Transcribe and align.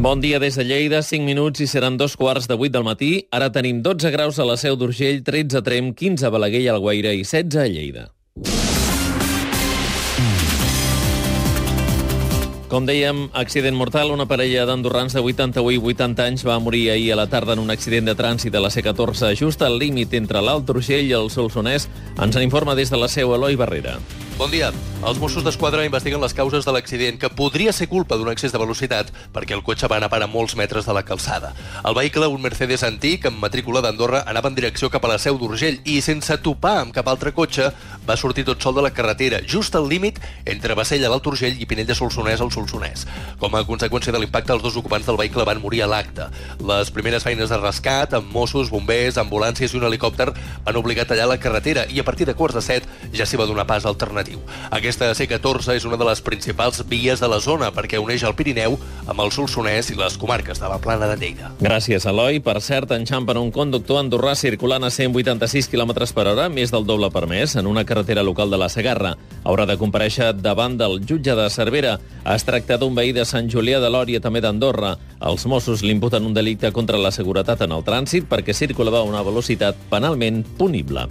Bon 0.00 0.20
dia 0.20 0.38
des 0.38 0.54
de 0.54 0.62
Lleida, 0.62 1.00
5 1.02 1.26
minuts 1.26 1.58
i 1.58 1.66
seran 1.66 1.96
dos 1.98 2.12
quarts 2.14 2.46
de 2.46 2.54
8 2.54 2.70
del 2.70 2.84
matí. 2.86 3.08
Ara 3.34 3.48
tenim 3.50 3.80
12 3.82 4.12
graus 4.14 4.36
a 4.38 4.44
la 4.46 4.54
Seu 4.56 4.76
d'Urgell, 4.78 5.24
13 5.26 5.58
a 5.58 5.62
Trem, 5.66 5.88
15 5.90 6.22
a 6.22 6.30
Balaguer 6.30 6.60
i 6.62 6.68
Alguaire 6.70 7.16
i 7.18 7.24
16 7.26 7.58
a 7.58 7.66
Lleida. 7.66 8.04
Com 12.70 12.86
dèiem, 12.86 13.24
accident 13.34 13.74
mortal. 13.74 14.14
Una 14.14 14.28
parella 14.30 14.68
d'andorrans 14.70 15.18
de 15.18 15.24
81 15.24 15.74
i 15.74 15.82
80 15.82 16.28
anys 16.30 16.46
va 16.46 16.60
morir 16.62 16.92
ahir 16.94 17.10
a 17.10 17.18
la 17.18 17.26
tarda 17.26 17.58
en 17.58 17.64
un 17.66 17.74
accident 17.74 18.06
de 18.06 18.14
trànsit 18.14 18.54
a 18.54 18.62
la 18.62 18.70
C14, 18.70 19.34
just 19.34 19.66
al 19.66 19.80
límit 19.82 20.14
entre 20.14 20.38
l'Alt 20.38 20.70
Urgell 20.70 21.10
i 21.10 21.18
el 21.18 21.26
Solsonès. 21.26 21.90
Ens 22.14 22.38
en 22.38 22.46
informa 22.46 22.78
des 22.78 22.94
de 22.94 23.02
la 23.02 23.10
seu 23.10 23.34
Eloi 23.34 23.58
Barrera. 23.58 23.98
Bon 24.38 24.52
dia. 24.52 24.70
Els 24.98 25.18
Mossos 25.22 25.44
d'Esquadra 25.46 25.84
investiguen 25.86 26.20
les 26.22 26.32
causes 26.34 26.64
de 26.66 26.72
l'accident, 26.74 27.16
que 27.18 27.28
podria 27.30 27.72
ser 27.72 27.86
culpa 27.90 28.16
d'un 28.18 28.28
excés 28.32 28.50
de 28.50 28.58
velocitat 28.58 29.12
perquè 29.34 29.54
el 29.54 29.62
cotxe 29.66 29.86
va 29.90 29.96
anar 29.98 30.10
a 30.10 30.26
molts 30.26 30.56
metres 30.58 30.86
de 30.86 30.94
la 30.94 31.04
calçada. 31.04 31.52
El 31.86 31.94
vehicle, 31.94 32.26
un 32.26 32.42
Mercedes 32.42 32.82
antic 32.82 33.26
amb 33.26 33.38
matrícula 33.38 33.80
d'Andorra, 33.80 34.24
anava 34.26 34.50
en 34.50 34.54
direcció 34.54 34.90
cap 34.90 35.04
a 35.04 35.08
la 35.08 35.18
Seu 35.18 35.38
d'Urgell 35.38 35.78
i, 35.84 36.00
sense 36.02 36.36
topar 36.42 36.80
amb 36.80 36.94
cap 36.94 37.06
altre 37.06 37.32
cotxe, 37.32 37.70
va 38.06 38.16
sortir 38.16 38.44
tot 38.44 38.62
sol 38.62 38.74
de 38.74 38.82
la 38.82 38.90
carretera, 38.90 39.40
just 39.46 39.74
al 39.74 39.88
límit 39.88 40.18
entre 40.44 40.74
Bassella, 40.74 41.08
l'Alt 41.08 41.26
Urgell 41.26 41.58
i 41.58 41.66
Pinell 41.66 41.86
de 41.86 41.94
Solsonès, 41.94 42.42
al 42.42 42.50
Solsonès. 42.50 43.06
Com 43.38 43.54
a 43.54 43.64
conseqüència 43.66 44.14
de 44.14 44.18
l'impacte, 44.18 44.52
els 44.54 44.62
dos 44.62 44.78
ocupants 44.82 45.06
del 45.06 45.18
vehicle 45.18 45.46
van 45.46 45.62
morir 45.62 45.82
a 45.82 45.90
l'acte. 45.90 46.26
Les 46.58 46.90
primeres 46.90 47.26
feines 47.26 47.50
de 47.50 47.58
rescat, 47.58 48.14
amb 48.18 48.30
Mossos, 48.34 48.70
bombers, 48.70 49.18
ambulàncies 49.18 49.74
i 49.74 49.78
un 49.78 49.86
helicòpter, 49.90 50.30
van 50.66 50.82
obligar 50.82 51.06
a 51.06 51.12
tallar 51.14 51.30
la 51.30 51.38
carretera 51.42 51.86
i 51.86 52.02
a 52.02 52.06
partir 52.06 52.26
de 52.26 52.34
quarts 52.34 52.58
de 52.58 52.66
set 52.66 52.90
ja 53.14 53.26
s'hi 53.26 53.38
va 53.38 53.46
donar 53.46 53.66
pas 53.66 53.86
alternatiu. 53.86 54.27
Aquesta 54.74 55.10
C14 55.16 55.76
és 55.78 55.86
una 55.88 55.96
de 55.96 56.06
les 56.08 56.20
principals 56.24 56.82
vies 56.88 57.22
de 57.22 57.28
la 57.30 57.38
zona 57.40 57.70
perquè 57.74 58.00
uneix 58.02 58.24
el 58.26 58.34
Pirineu 58.38 58.76
amb 59.08 59.22
el 59.24 59.32
Solsonès 59.32 59.90
i 59.92 59.96
les 59.98 60.18
comarques 60.20 60.60
de 60.60 60.68
la 60.68 60.78
Plana 60.82 61.08
de 61.10 61.16
Lleida. 61.20 61.52
Gràcies, 61.60 62.04
Eloi. 62.08 62.40
Per 62.44 62.58
cert, 62.64 62.92
enxampen 62.96 63.40
un 63.40 63.52
conductor 63.54 64.00
andorrà 64.02 64.34
circulant 64.38 64.84
a 64.84 64.90
186 64.92 65.70
km 65.72 65.94
per 66.14 66.26
hora, 66.32 66.48
més 66.52 66.72
del 66.74 66.86
doble 66.88 67.10
per 67.14 67.26
mes, 67.30 67.56
en 67.56 67.66
una 67.66 67.84
carretera 67.88 68.22
local 68.26 68.50
de 68.50 68.60
la 68.60 68.68
Segarra. 68.72 69.14
Haurà 69.44 69.66
de 69.68 69.78
compareixer 69.80 70.32
davant 70.36 70.76
del 70.78 71.00
jutge 71.08 71.34
de 71.38 71.48
Cervera. 71.50 71.98
Es 72.28 72.44
tracta 72.44 72.78
d'un 72.78 72.94
veí 72.94 73.14
de 73.16 73.24
Sant 73.28 73.48
Julià 73.50 73.80
de 73.80 73.90
Lòria, 73.92 74.20
també 74.20 74.42
d'Andorra. 74.44 74.96
Els 75.18 75.46
Mossos 75.46 75.82
l'imputen 75.82 76.26
un 76.26 76.34
delicte 76.34 76.70
contra 76.72 77.00
la 77.00 77.12
seguretat 77.14 77.64
en 77.66 77.74
el 77.74 77.84
trànsit 77.86 78.28
perquè 78.30 78.54
circulava 78.54 79.02
a 79.02 79.08
una 79.08 79.24
velocitat 79.26 79.76
penalment 79.90 80.44
punible. 80.58 81.08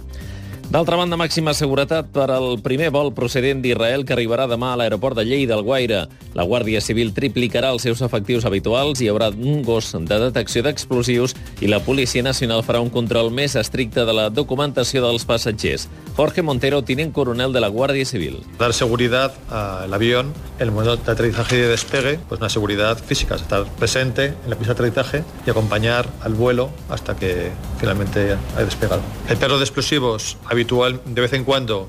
D'altra 0.68 0.98
banda, 1.00 1.16
màxima 1.16 1.54
seguretat 1.56 2.10
per 2.12 2.26
al 2.28 2.58
primer 2.60 2.90
vol 2.92 3.08
procedent 3.16 3.62
d'Israel 3.64 4.02
que 4.04 4.12
arribarà 4.12 4.44
demà 4.50 4.74
a 4.74 4.76
l'aeroport 4.76 5.16
de 5.16 5.22
Lleida, 5.24 5.54
al 5.56 5.62
Guaire. 5.64 6.02
La 6.36 6.44
Guàrdia 6.44 6.82
Civil 6.84 7.14
triplicarà 7.16 7.70
els 7.72 7.86
seus 7.86 8.02
efectius 8.04 8.44
habituals, 8.44 9.00
hi 9.00 9.08
haurà 9.08 9.30
un 9.32 9.62
gos 9.64 9.94
de 9.96 10.18
detecció 10.20 10.60
d'explosius 10.66 11.32
i 11.64 11.70
la 11.72 11.80
Policia 11.80 12.20
Nacional 12.22 12.60
farà 12.66 12.82
un 12.84 12.92
control 12.92 13.32
més 13.32 13.56
estricte 13.56 14.04
de 14.04 14.12
la 14.12 14.28
documentació 14.28 15.00
dels 15.06 15.24
passatgers. 15.24 15.86
Jorge 16.18 16.44
Montero, 16.44 16.82
tinent 16.84 17.14
coronel 17.16 17.56
de 17.56 17.64
la 17.64 17.72
Guàrdia 17.72 18.04
Civil. 18.04 18.36
Dar 18.60 18.74
seguridad 18.76 19.32
al 19.48 19.94
avión 19.94 20.34
en 20.58 20.68
el 20.68 20.72
momento 20.72 20.98
de 20.98 21.10
aterrizaje 21.10 21.56
y 21.56 21.60
de 21.60 21.68
despegue, 21.68 22.20
pues 22.28 22.42
una 22.42 22.50
seguridad 22.50 22.98
física, 22.98 23.36
estar 23.36 23.64
presente 23.78 24.34
en 24.44 24.50
la 24.50 24.56
pista 24.56 24.74
de 24.74 24.82
aterrizaje 24.82 25.24
y 25.46 25.50
acompañar 25.50 26.10
al 26.20 26.34
vuelo 26.34 26.68
hasta 26.90 27.16
que 27.16 27.52
finalmente 27.78 28.36
haya 28.56 28.64
despegado. 28.64 29.02
El 29.28 29.36
perro 29.36 29.58
de 29.58 29.64
explosivos 29.64 30.36
habitual 30.46 31.00
de 31.04 31.20
vez 31.20 31.32
en 31.32 31.44
cuando 31.44 31.88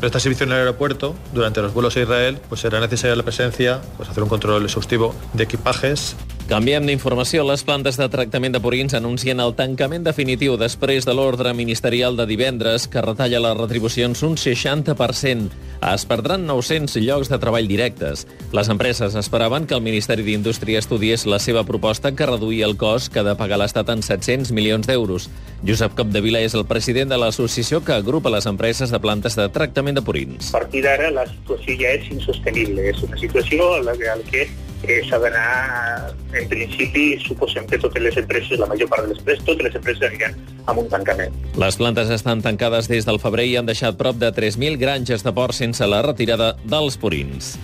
presta 0.00 0.20
servicio 0.20 0.44
en 0.44 0.52
el 0.52 0.58
aeropuerto, 0.58 1.14
durante 1.32 1.62
los 1.62 1.72
vuelos 1.72 1.96
a 1.96 2.00
Israel, 2.00 2.40
pues 2.48 2.60
será 2.60 2.80
necesaria 2.80 3.16
la 3.16 3.22
presencia, 3.22 3.80
pues 3.96 4.08
hacer 4.08 4.22
un 4.22 4.28
control 4.28 4.64
exhaustivo 4.64 5.14
de 5.32 5.44
equipajes. 5.44 6.16
Canviem 6.50 6.82
d'informació. 6.82 7.44
Les 7.46 7.62
plantes 7.62 7.94
de 7.94 8.08
tractament 8.10 8.50
de 8.50 8.58
purins 8.58 8.96
anuncien 8.98 9.38
el 9.38 9.52
tancament 9.54 10.02
definitiu 10.02 10.56
després 10.58 11.04
de 11.06 11.12
l'ordre 11.14 11.52
ministerial 11.54 12.16
de 12.18 12.24
divendres 12.26 12.88
que 12.90 13.04
retalla 13.04 13.38
les 13.38 13.54
retribucions 13.54 14.24
un 14.26 14.34
60%. 14.34 15.52
Es 15.92 16.04
perdran 16.10 16.48
900 16.48 16.96
llocs 17.04 17.30
de 17.30 17.38
treball 17.38 17.70
directes. 17.70 18.24
Les 18.50 18.70
empreses 18.74 19.14
esperaven 19.14 19.68
que 19.70 19.76
el 19.78 19.84
Ministeri 19.84 20.24
d'Indústria 20.26 20.80
estudiés 20.82 21.22
la 21.30 21.38
seva 21.38 21.62
proposta 21.68 22.10
que 22.18 22.26
reduïa 22.26 22.66
el 22.66 22.74
cost 22.74 23.12
que 23.12 23.22
ha 23.22 23.28
de 23.28 23.36
pagar 23.38 23.60
l'Estat 23.62 23.94
en 23.94 24.02
700 24.02 24.50
milions 24.50 24.90
d'euros. 24.90 25.28
Josep 25.62 25.94
Capdevila 25.94 26.42
és 26.42 26.58
el 26.58 26.66
president 26.66 27.14
de 27.14 27.20
l'associació 27.22 27.78
que 27.86 27.94
agrupa 27.94 28.34
les 28.34 28.50
empreses 28.50 28.90
de 28.90 28.98
plantes 28.98 29.38
de 29.38 29.46
tractament 29.54 30.02
de 30.02 30.02
purins. 30.02 30.50
A 30.50 30.58
partir 30.58 30.82
d'ara 30.82 31.14
la 31.14 31.28
situació 31.30 31.78
ja 31.78 31.94
és 31.94 32.10
insostenible. 32.10 32.90
És 32.90 33.06
una 33.06 33.22
situació 33.22 33.70
en 33.78 33.86
la 33.86 33.94
que 34.26 34.48
eh, 34.82 35.00
s'ha 35.08 35.18
d'anar, 35.20 36.14
en 36.32 36.48
principi, 36.48 37.04
suposem 37.24 37.66
que 37.66 37.78
totes 37.78 38.02
les 38.02 38.16
empreses, 38.16 38.58
la 38.58 38.68
major 38.70 38.88
part 38.88 39.04
de 39.04 39.12
les 39.12 39.20
empreses, 39.20 39.44
totes 39.44 39.68
les 39.68 39.76
empreses 39.80 40.08
aniran 40.08 40.36
amb 40.66 40.84
un 40.84 40.88
tancament. 40.92 41.36
Les 41.60 41.76
plantes 41.80 42.10
estan 42.10 42.42
tancades 42.42 42.88
des 42.88 43.08
del 43.08 43.20
febrer 43.22 43.48
i 43.50 43.56
han 43.60 43.68
deixat 43.68 43.98
prop 44.00 44.18
de 44.20 44.32
3.000 44.32 44.80
granges 44.80 45.24
de 45.26 45.34
porc 45.36 45.56
sense 45.56 45.86
la 45.86 46.02
retirada 46.06 46.54
dels 46.64 46.98
purins. 47.00 47.56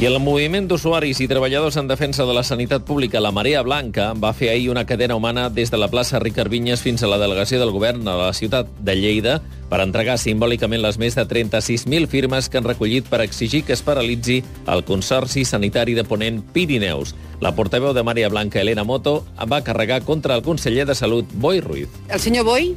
I 0.00 0.06
el 0.08 0.16
moviment 0.16 0.64
d'usuaris 0.64 1.18
i 1.20 1.26
treballadors 1.28 1.76
en 1.76 1.88
defensa 1.90 2.24
de 2.24 2.32
la 2.32 2.40
sanitat 2.40 2.86
pública, 2.88 3.20
la 3.20 3.34
Marea 3.36 3.60
Blanca, 3.60 4.14
va 4.16 4.30
fer 4.32 4.48
ahir 4.48 4.70
una 4.72 4.86
cadena 4.88 5.16
humana 5.18 5.50
des 5.52 5.68
de 5.68 5.76
la 5.76 5.90
plaça 5.92 6.22
Ricard 6.22 6.48
Vinyes 6.48 6.80
fins 6.80 7.02
a 7.04 7.10
la 7.10 7.18
delegació 7.20 7.60
del 7.60 7.74
govern 7.74 8.08
a 8.08 8.16
la 8.16 8.30
ciutat 8.32 8.70
de 8.80 8.94
Lleida 8.96 9.42
per 9.70 9.80
entregar 9.84 10.18
simbòlicament 10.18 10.82
les 10.82 10.98
més 10.98 11.14
de 11.16 11.24
36.000 11.30 12.10
firmes 12.10 12.50
que 12.50 12.58
han 12.58 12.66
recollit 12.66 13.06
per 13.08 13.22
exigir 13.22 13.62
que 13.64 13.72
es 13.76 13.84
paralitzi 13.86 14.40
el 14.66 14.84
Consorci 14.84 15.46
Sanitari 15.46 15.94
de 15.94 16.04
Ponent 16.04 16.42
Pirineus. 16.52 17.14
La 17.40 17.54
portaveu 17.56 17.94
de 17.96 18.02
Marea 18.04 18.28
Blanca, 18.28 18.60
Elena 18.60 18.84
Moto, 18.84 19.24
va 19.48 19.62
carregar 19.64 20.02
contra 20.02 20.34
el 20.34 20.42
conseller 20.42 20.84
de 20.86 20.94
Salut, 20.94 21.30
Boi 21.32 21.60
Ruiz. 21.60 21.88
El 22.10 22.20
senyor 22.20 22.44
Boi 22.44 22.74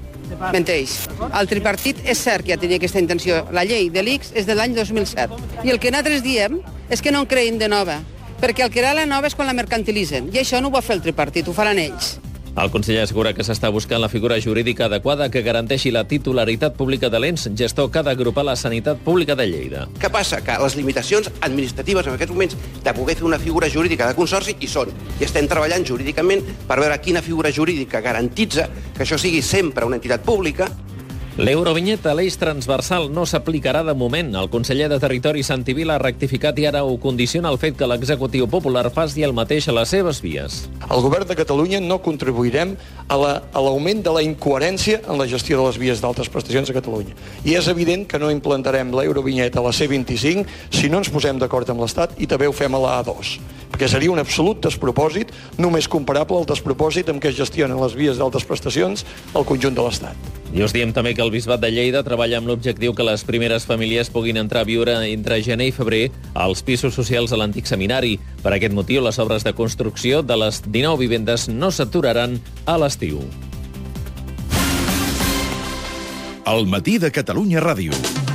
menteix. 0.54 0.96
El 1.34 1.50
tripartit 1.50 2.00
és 2.06 2.22
cert 2.22 2.46
que 2.46 2.54
ja 2.54 2.62
tenia 2.62 2.80
aquesta 2.80 3.02
intenció. 3.02 3.44
La 3.52 3.66
llei 3.68 3.90
de 3.94 4.06
l'ICS 4.06 4.34
és 4.40 4.48
de 4.48 4.56
l'any 4.56 4.78
2007. 4.78 5.42
I 5.66 5.74
el 5.74 5.82
que 5.82 5.92
nosaltres 5.92 6.24
diem 6.24 6.62
és 6.90 7.02
que 7.02 7.12
no 7.12 7.26
en 7.26 7.30
creïn 7.30 7.60
de 7.60 7.68
nova, 7.68 8.00
perquè 8.40 8.66
el 8.66 8.72
que 8.72 8.84
era 8.84 8.94
la 8.96 9.08
nova 9.10 9.28
és 9.28 9.36
quan 9.36 9.50
la 9.50 9.58
mercantilitzen. 9.58 10.32
I 10.34 10.44
això 10.44 10.62
no 10.62 10.70
ho 10.70 10.78
va 10.78 10.86
fer 10.86 10.98
el 11.00 11.04
tripartit, 11.04 11.48
ho 11.48 11.58
faran 11.58 11.82
ells. 11.82 12.18
El 12.54 12.70
conseller 12.70 13.02
assegura 13.02 13.32
que 13.34 13.42
s'està 13.42 13.72
buscant 13.74 13.98
la 13.98 14.12
figura 14.14 14.36
jurídica 14.38 14.86
adequada 14.86 15.26
que 15.34 15.42
garanteixi 15.42 15.90
la 15.90 16.04
titularitat 16.06 16.76
pública 16.78 17.10
de 17.10 17.18
l'ENS, 17.18 17.48
gestor 17.58 17.90
que 17.90 17.98
ha 17.98 18.04
d'agrupar 18.06 18.44
la 18.46 18.54
sanitat 18.56 19.02
pública 19.02 19.34
de 19.34 19.48
Lleida. 19.50 19.88
Què 19.98 20.12
passa? 20.14 20.38
Que 20.46 20.60
les 20.62 20.76
limitacions 20.78 21.32
administratives 21.42 22.06
en 22.06 22.14
aquests 22.14 22.36
moments 22.36 22.54
de 22.86 22.94
poder 22.94 23.18
fer 23.18 23.26
una 23.26 23.42
figura 23.42 23.72
jurídica 23.74 24.06
de 24.06 24.14
consorci 24.14 24.54
hi 24.60 24.70
són. 24.70 24.94
I 25.18 25.26
estem 25.26 25.50
treballant 25.50 25.88
jurídicament 25.90 26.46
per 26.70 26.78
veure 26.78 27.02
quina 27.02 27.26
figura 27.26 27.50
jurídica 27.50 28.06
garantitza 28.06 28.70
que 28.94 29.02
això 29.02 29.18
sigui 29.18 29.42
sempre 29.42 29.90
una 29.90 29.98
entitat 29.98 30.22
pública 30.22 30.70
L'eurovinyeta, 31.34 32.12
l'eix 32.14 32.36
transversal, 32.38 33.08
no 33.10 33.24
s'aplicarà 33.26 33.80
de 33.82 33.96
moment. 33.98 34.28
El 34.38 34.52
conseller 34.54 34.86
de 34.92 35.00
Territori 35.02 35.42
Santivil 35.42 35.90
ha 35.90 35.96
rectificat 35.98 36.60
i 36.62 36.68
ara 36.70 36.84
ho 36.86 36.92
condiciona 37.02 37.50
el 37.50 37.58
fet 37.58 37.74
que 37.80 37.88
l'executiu 37.90 38.46
popular 38.46 38.84
faci 38.94 39.26
el 39.26 39.34
mateix 39.34 39.66
a 39.66 39.74
les 39.74 39.90
seves 39.90 40.20
vies. 40.22 40.60
El 40.86 41.02
govern 41.02 41.26
de 41.26 41.38
Catalunya 41.40 41.80
no 41.82 41.98
contribuirem 42.06 42.76
a 43.10 43.18
l'augment 43.18 44.04
la, 44.04 44.06
de 44.06 44.14
la 44.14 44.22
incoherència 44.28 45.00
en 45.08 45.18
la 45.18 45.26
gestió 45.26 45.58
de 45.58 45.66
les 45.72 45.82
vies 45.82 46.06
d'altres 46.06 46.30
prestacions 46.30 46.70
a 46.70 46.78
Catalunya. 46.78 47.18
I 47.50 47.58
és 47.58 47.72
evident 47.74 48.06
que 48.06 48.22
no 48.22 48.30
implantarem 48.30 48.94
l'eurovinyeta 48.94 49.58
a 49.58 49.66
la 49.66 49.74
C25 49.74 50.46
si 50.70 50.94
no 50.94 51.02
ens 51.02 51.10
posem 51.10 51.42
d'acord 51.42 51.74
amb 51.74 51.82
l'Estat 51.82 52.14
i 52.22 52.30
també 52.30 52.46
ho 52.46 52.54
fem 52.54 52.78
a 52.78 52.84
la 52.86 53.00
A2 53.02 53.34
perquè 53.74 53.90
seria 53.90 54.14
un 54.14 54.22
absolut 54.22 54.62
despropòsit, 54.62 55.34
només 55.58 55.90
comparable 55.90 56.38
al 56.38 56.46
despropòsit 56.46 57.10
amb 57.10 57.18
què 57.18 57.34
es 57.34 57.42
gestionen 57.42 57.82
les 57.82 57.98
vies 57.98 58.22
d'altres 58.22 58.46
prestacions 58.46 59.02
al 59.34 59.50
conjunt 59.50 59.74
de 59.74 59.90
l'Estat. 59.90 60.43
I 60.54 60.62
us 60.62 60.70
diem 60.70 60.92
també 60.94 61.16
que 61.18 61.24
el 61.26 61.32
Bisbat 61.34 61.64
de 61.64 61.72
Lleida 61.74 62.04
treballa 62.06 62.38
amb 62.38 62.46
l'objectiu 62.46 62.94
que 62.94 63.06
les 63.08 63.24
primeres 63.26 63.64
famílies 63.66 64.12
puguin 64.14 64.38
entrar 64.38 64.62
a 64.62 64.68
viure 64.70 64.94
entre 65.10 65.40
gener 65.42 65.72
i 65.72 65.74
febrer 65.74 66.04
als 66.38 66.62
pisos 66.62 66.94
socials 66.94 67.34
a 67.34 67.40
l'antic 67.42 67.66
seminari. 67.66 68.20
Per 68.44 68.54
aquest 68.54 68.76
motiu, 68.78 69.02
les 69.02 69.18
obres 69.18 69.42
de 69.48 69.56
construcció 69.58 70.22
de 70.22 70.38
les 70.38 70.62
19 70.68 71.02
vivendes 71.02 71.48
no 71.50 71.72
s'aturaran 71.74 72.38
a 72.70 72.78
l'estiu. 72.78 73.24
El 76.46 76.70
matí 76.70 77.00
de 77.02 77.10
Catalunya 77.10 77.64
Ràdio. 77.64 78.33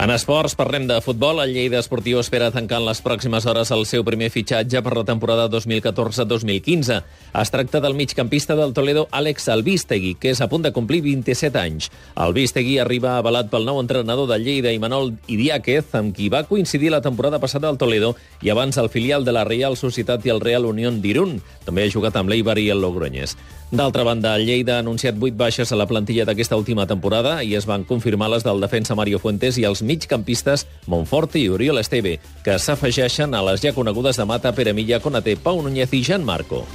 En 0.00 0.08
esports, 0.08 0.54
parlem 0.56 0.86
de 0.88 0.96
futbol. 1.04 1.42
El 1.42 1.50
Lleida 1.52 1.76
Esportiu 1.76 2.22
espera 2.22 2.46
tancar 2.54 2.78
en 2.80 2.86
les 2.86 3.02
pròximes 3.04 3.44
hores 3.44 3.68
el 3.74 3.82
seu 3.84 4.00
primer 4.00 4.30
fitxatge 4.32 4.80
per 4.80 4.94
la 4.96 5.02
temporada 5.04 5.44
2014-2015. 5.52 6.96
Es 7.42 7.52
tracta 7.52 7.82
del 7.84 7.98
migcampista 7.98 8.56
del 8.56 8.72
Toledo, 8.72 9.08
Àlex 9.12 9.50
Albistegui, 9.52 10.14
que 10.16 10.32
és 10.32 10.40
a 10.40 10.48
punt 10.48 10.64
de 10.64 10.72
complir 10.72 11.02
27 11.04 11.60
anys. 11.60 11.90
Albistegui 12.16 12.78
arriba 12.80 13.18
avalat 13.18 13.52
pel 13.52 13.68
nou 13.68 13.76
entrenador 13.84 14.30
de 14.32 14.40
Lleida, 14.40 14.72
Imanol 14.72 15.18
Idiáquez, 15.28 15.92
amb 16.00 16.16
qui 16.16 16.32
va 16.32 16.46
coincidir 16.48 16.96
la 16.96 17.04
temporada 17.04 17.36
passada 17.36 17.68
al 17.68 17.76
Toledo 17.76 18.14
i 18.40 18.48
abans 18.48 18.80
al 18.80 18.88
filial 18.88 19.28
de 19.28 19.36
la 19.36 19.44
Real 19.44 19.76
Societat 19.76 20.24
i 20.24 20.32
el 20.32 20.40
Real 20.40 20.64
Unión 20.64 21.04
d'Irún. 21.04 21.42
També 21.68 21.84
ha 21.84 21.92
jugat 21.92 22.16
amb 22.16 22.32
l'Eibar 22.32 22.56
i 22.56 22.70
el 22.72 22.80
Logroñés. 22.80 23.36
D'altra 23.70 24.02
banda, 24.02 24.34
Lleida 24.42 24.76
ha 24.76 24.82
anunciat 24.82 25.14
8 25.14 25.36
baixes 25.38 25.70
a 25.70 25.78
la 25.78 25.86
plantilla 25.86 26.24
d'aquesta 26.26 26.58
última 26.58 26.88
temporada 26.90 27.36
i 27.46 27.54
es 27.54 27.68
van 27.70 27.84
confirmar 27.86 28.26
les 28.32 28.42
del 28.42 28.58
defensa 28.58 28.98
Mario 28.98 29.22
Fuentes 29.22 29.60
i 29.62 29.66
els 29.68 29.84
migcampistes 29.86 30.66
Monforte 30.90 31.38
i 31.38 31.46
Oriol 31.54 31.78
Esteve, 31.78 32.18
que 32.42 32.58
s'afegeixen 32.58 33.30
a 33.30 33.44
les 33.46 33.62
ja 33.62 33.70
conegudes 33.76 34.18
de 34.18 34.26
Mata, 34.26 34.50
Pere 34.58 34.74
Milla, 34.74 34.98
Conaté, 34.98 35.38
Pau 35.38 35.62
Núñez 35.62 35.94
i 35.94 36.02
Jan 36.02 36.26
Marco. 36.26 36.66